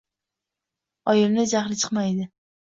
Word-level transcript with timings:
Oyimni 1.13 1.47
jahli 1.53 1.81
chiqmaydi. 1.85 2.31